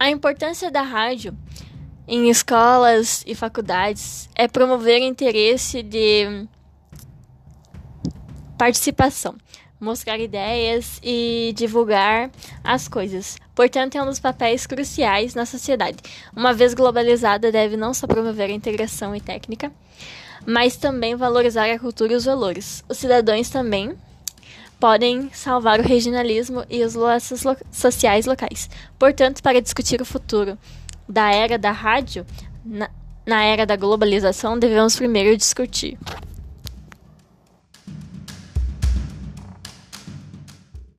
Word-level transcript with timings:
A 0.00 0.08
importância 0.10 0.70
da 0.70 0.82
rádio 0.82 1.36
em 2.06 2.30
escolas 2.30 3.24
e 3.26 3.34
faculdades 3.34 4.30
é 4.32 4.46
promover 4.46 5.02
interesse 5.02 5.82
de 5.82 6.46
participação, 8.56 9.34
mostrar 9.80 10.20
ideias 10.20 11.00
e 11.02 11.52
divulgar 11.56 12.30
as 12.62 12.86
coisas. 12.86 13.38
Portanto, 13.56 13.96
é 13.96 14.02
um 14.02 14.06
dos 14.06 14.20
papéis 14.20 14.68
cruciais 14.68 15.34
na 15.34 15.44
sociedade. 15.44 15.98
Uma 16.34 16.54
vez 16.54 16.74
globalizada, 16.74 17.50
deve 17.50 17.76
não 17.76 17.92
só 17.92 18.06
promover 18.06 18.50
a 18.50 18.54
integração 18.54 19.16
e 19.16 19.20
técnica, 19.20 19.72
mas 20.46 20.76
também 20.76 21.16
valorizar 21.16 21.68
a 21.68 21.78
cultura 21.78 22.12
e 22.12 22.16
os 22.16 22.24
valores. 22.24 22.84
Os 22.88 22.98
cidadãos 22.98 23.50
também 23.50 23.96
podem 24.78 25.30
salvar 25.32 25.80
o 25.80 25.82
regionalismo 25.82 26.64
e 26.70 26.82
os 26.84 26.94
laços 26.94 27.42
lo 27.42 27.56
sociais 27.70 28.26
locais. 28.26 28.70
Portanto, 28.98 29.42
para 29.42 29.60
discutir 29.60 30.00
o 30.00 30.04
futuro 30.04 30.56
da 31.08 31.32
era 31.32 31.58
da 31.58 31.72
rádio, 31.72 32.24
na, 32.64 32.90
na 33.26 33.44
era 33.44 33.66
da 33.66 33.76
globalização, 33.76 34.58
devemos 34.58 34.96
primeiro 34.96 35.36
discutir 35.36 35.98